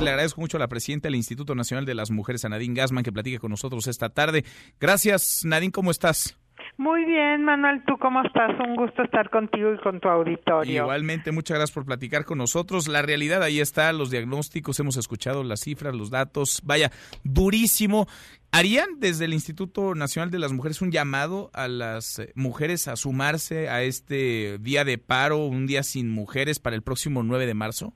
[0.00, 3.02] Le agradezco mucho a la presidenta del Instituto Nacional de las Mujeres, a Nadine Gassman,
[3.02, 4.44] que platique con nosotros esta tarde.
[4.80, 6.38] Gracias, Nadine, ¿cómo estás?
[6.76, 8.50] Muy bien, Manuel, ¿tú cómo estás?
[8.60, 10.84] Un gusto estar contigo y con tu auditorio.
[10.84, 12.86] Igualmente, muchas gracias por platicar con nosotros.
[12.86, 16.60] La realidad ahí está, los diagnósticos, hemos escuchado las cifras, los datos.
[16.64, 16.92] Vaya,
[17.24, 18.06] durísimo.
[18.52, 22.94] ¿Harían desde el Instituto Nacional de las Mujeres un llamado a las eh, mujeres a
[22.94, 27.54] sumarse a este día de paro, un día sin mujeres para el próximo 9 de
[27.54, 27.92] marzo?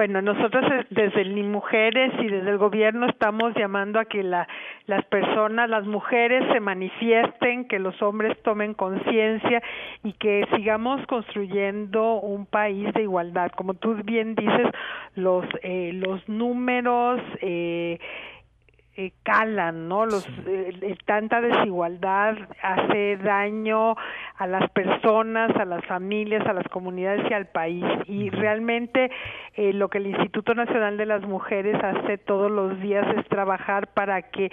[0.00, 4.48] Bueno, nosotros desde el Ni Mujeres y desde el gobierno estamos llamando a que la,
[4.86, 9.62] las personas, las mujeres se manifiesten, que los hombres tomen conciencia
[10.02, 13.50] y que sigamos construyendo un país de igualdad.
[13.54, 14.68] Como tú bien dices,
[15.16, 17.98] los, eh, los números eh,
[19.00, 20.04] eh, calan, ¿no?
[20.04, 23.94] Los, eh, tanta desigualdad hace daño
[24.36, 27.84] a las personas, a las familias, a las comunidades y al país.
[28.06, 29.10] Y realmente
[29.54, 33.86] eh, lo que el Instituto Nacional de las Mujeres hace todos los días es trabajar
[33.94, 34.50] para que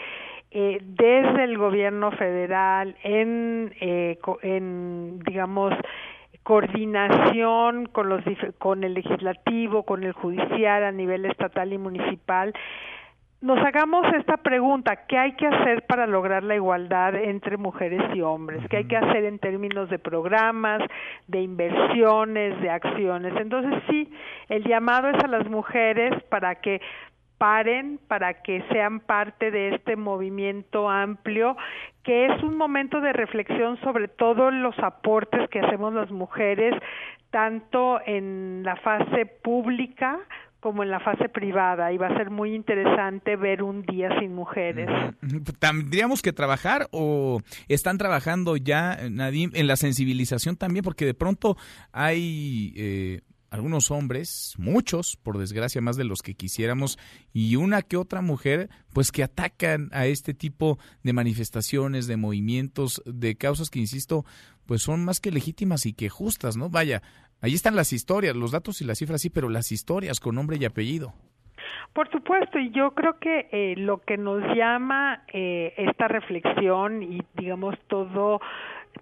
[0.51, 5.73] eh, desde el gobierno federal, en, eh, en digamos,
[6.43, 8.23] coordinación con los
[8.57, 12.53] con el legislativo, con el judicial a nivel estatal y municipal,
[13.41, 18.21] nos hagamos esta pregunta, ¿qué hay que hacer para lograr la igualdad entre mujeres y
[18.21, 18.63] hombres?
[18.69, 20.81] ¿Qué hay que hacer en términos de programas,
[21.27, 23.33] de inversiones, de acciones?
[23.39, 24.11] Entonces sí,
[24.49, 26.81] el llamado es a las mujeres para que
[27.37, 31.55] paren, para que sean parte de este movimiento amplio,
[32.03, 36.73] que es un momento de reflexión sobre todos los aportes que hacemos las mujeres,
[37.29, 40.17] tanto en la fase pública
[40.67, 44.35] como en la fase privada y va a ser muy interesante ver un día sin
[44.35, 44.89] mujeres.
[45.59, 50.83] ¿Tendríamos que trabajar o están trabajando ya, Nadim, en la sensibilización también?
[50.83, 51.55] Porque de pronto
[51.93, 52.73] hay...
[52.75, 56.97] Eh, algunos hombres, muchos, por desgracia, más de los que quisiéramos,
[57.33, 63.01] y una que otra mujer, pues que atacan a este tipo de manifestaciones, de movimientos,
[63.05, 64.25] de causas que, insisto,
[64.65, 66.69] pues son más que legítimas y que justas, ¿no?
[66.69, 67.01] Vaya,
[67.41, 70.57] Ahí están las historias, los datos y las cifras sí, pero las historias con nombre
[70.59, 71.13] y apellido.
[71.93, 77.21] Por supuesto, y yo creo que eh, lo que nos llama eh, esta reflexión y
[77.35, 78.39] digamos todo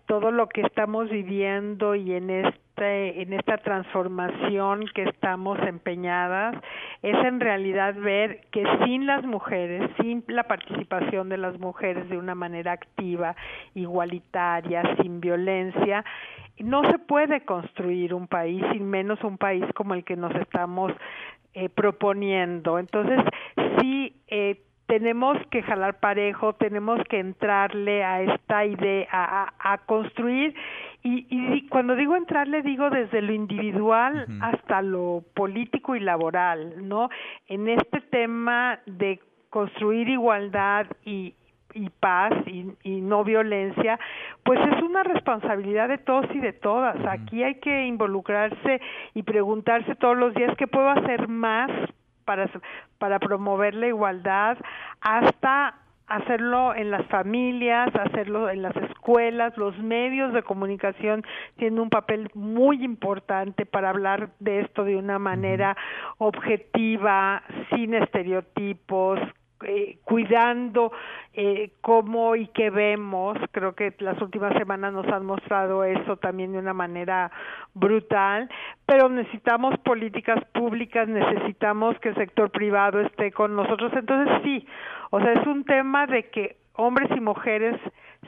[0.07, 6.55] todo lo que estamos viviendo y en este en esta transformación que estamos empeñadas
[7.01, 12.17] es en realidad ver que sin las mujeres, sin la participación de las mujeres de
[12.17, 13.35] una manera activa,
[13.75, 16.03] igualitaria, sin violencia,
[16.59, 20.91] no se puede construir un país, sin menos un país como el que nos estamos
[21.53, 22.79] eh, proponiendo.
[22.79, 23.19] Entonces,
[23.79, 30.53] sí, eh, tenemos que jalar parejo, tenemos que entrarle a esta idea, a, a construir,
[31.05, 37.09] y, y, cuando digo entrarle, digo desde lo individual hasta lo político y laboral, ¿no?
[37.47, 39.19] En este tema de
[39.51, 41.35] construir igualdad y,
[41.75, 43.99] y paz y, y, no violencia,
[44.43, 46.97] pues es una responsabilidad de todos y de todas.
[47.05, 48.81] Aquí hay que involucrarse
[49.13, 51.69] y preguntarse todos los días qué puedo hacer más
[52.25, 52.49] para,
[52.97, 54.57] para promover la igualdad
[55.01, 55.75] hasta
[56.07, 61.23] hacerlo en las familias, hacerlo en las escuelas, los medios de comunicación
[61.57, 65.75] tienen un papel muy importante para hablar de esto de una manera
[66.17, 69.19] objetiva, sin estereotipos,
[69.65, 70.91] eh, cuidando
[71.33, 73.37] eh, cómo y qué vemos.
[73.51, 77.31] Creo que las últimas semanas nos han mostrado eso también de una manera
[77.73, 78.49] brutal,
[78.85, 83.91] pero necesitamos políticas públicas, necesitamos que el sector privado esté con nosotros.
[83.93, 84.67] Entonces sí,
[85.11, 87.79] o sea, es un tema de que hombres y mujeres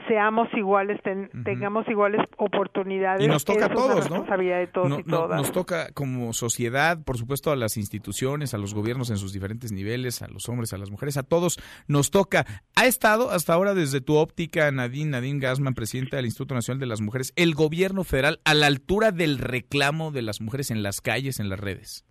[0.08, 1.00] seamos iguales,
[1.44, 3.24] tengamos iguales oportunidades.
[3.24, 4.24] Y nos toca a todos, ¿no?
[4.24, 5.38] De todos y todas.
[5.38, 9.72] Nos toca como sociedad, por supuesto, a las instituciones, a los gobiernos en sus diferentes
[9.72, 12.46] niveles, a los hombres, a las mujeres, a todos nos toca.
[12.76, 16.88] ¿Ha estado hasta ahora desde tu óptica, Nadine, Nadine Gassman, presidenta del Instituto Nacional de
[16.88, 21.02] las Mujeres, el gobierno federal a la altura del reclamo de las mujeres en las
[21.02, 22.06] calles, en las redes?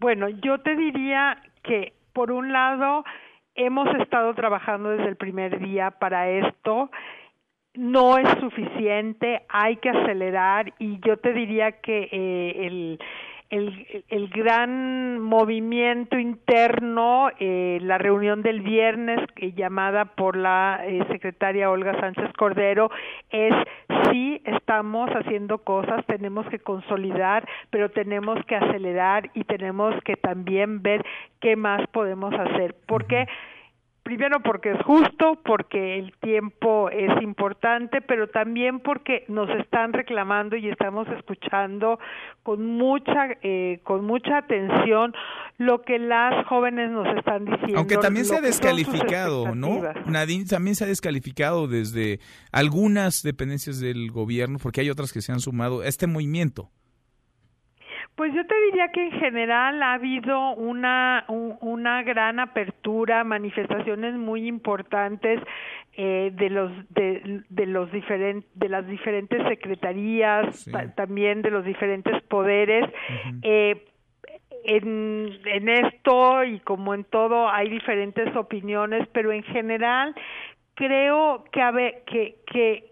[0.00, 3.04] Bueno, yo te diría que, por un lado,
[3.58, 6.90] hemos estado trabajando desde el primer día para esto.
[7.74, 12.98] No es suficiente, hay que acelerar y yo te diría que eh, el,
[13.50, 21.02] el, el, gran movimiento interno, eh, la reunión del viernes eh, llamada por la eh,
[21.10, 22.90] secretaria Olga Sánchez Cordero,
[23.30, 23.54] es
[24.10, 30.82] sí estamos haciendo cosas, tenemos que consolidar, pero tenemos que acelerar y tenemos que también
[30.82, 31.04] ver
[31.40, 32.74] qué más podemos hacer.
[32.86, 33.26] Porque
[34.08, 40.56] primero porque es justo, porque el tiempo es importante, pero también porque nos están reclamando
[40.56, 41.98] y estamos escuchando
[42.42, 45.12] con mucha eh, con mucha atención
[45.58, 47.76] lo que las jóvenes nos están diciendo.
[47.76, 49.82] Aunque también se ha descalificado, ¿no?
[50.06, 52.18] Nadine también se ha descalificado desde
[52.50, 56.70] algunas dependencias del gobierno, porque hay otras que se han sumado a este movimiento.
[58.18, 64.48] Pues yo te diría que en general ha habido una, una gran apertura, manifestaciones muy
[64.48, 65.40] importantes
[65.92, 72.20] eh, de los de, de los diferentes de las diferentes secretarías, también de los diferentes
[72.24, 72.92] poderes.
[73.42, 73.84] eh,
[74.64, 80.12] en, en esto y como en todo hay diferentes opiniones, pero en general
[80.74, 82.84] creo que, a ver, que, que,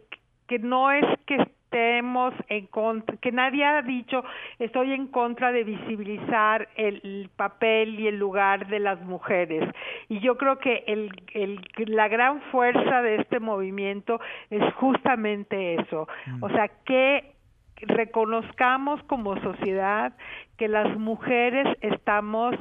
[0.46, 4.25] que no es que estemos en contra, que nadie ha dicho
[4.58, 9.69] estoy en contra de visibilizar el, papel y el lugar de las mujeres.
[10.08, 14.20] Y yo creo que el, el, la gran fuerza de este movimiento
[14.50, 16.08] es justamente eso.
[16.26, 16.44] Mm.
[16.44, 17.34] O sea, que
[17.82, 20.12] reconozcamos como sociedad
[20.56, 22.55] que las mujeres estamos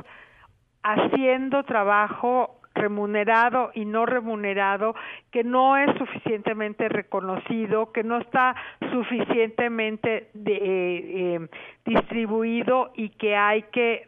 [0.83, 4.95] haciendo trabajo remunerado y no remunerado,
[5.31, 8.55] que no es suficientemente reconocido, que no está
[8.91, 11.47] suficientemente de, eh, eh,
[11.85, 14.07] distribuido y que hay que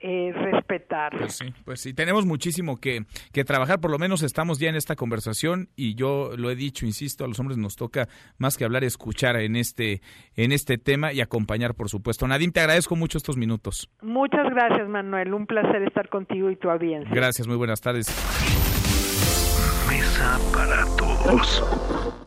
[0.00, 1.16] eh, respetar.
[1.16, 4.76] Pues sí, pues sí, tenemos muchísimo que, que trabajar, por lo menos estamos ya en
[4.76, 8.08] esta conversación y yo lo he dicho, insisto, a los hombres nos toca
[8.38, 10.00] más que hablar, escuchar en este,
[10.36, 12.26] en este tema y acompañar, por supuesto.
[12.26, 13.90] Nadim, te agradezco mucho estos minutos.
[14.00, 17.14] Muchas gracias, Manuel, un placer estar contigo y tu audiencia.
[17.14, 18.08] Gracias, muy buenas tardes.
[19.88, 22.18] Mesa para todos.